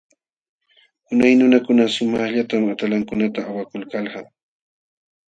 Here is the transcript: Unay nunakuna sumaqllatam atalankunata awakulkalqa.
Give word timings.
Unay 1.11 1.33
nunakuna 1.35 1.83
sumaqllatam 1.95 2.63
atalankunata 2.73 3.39
awakulkalqa. 3.49 4.19